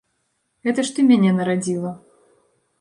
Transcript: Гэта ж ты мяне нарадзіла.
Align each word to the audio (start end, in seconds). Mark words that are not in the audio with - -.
Гэта 0.69 0.85
ж 0.87 0.95
ты 0.95 1.05
мяне 1.11 1.35
нарадзіла. 1.37 1.95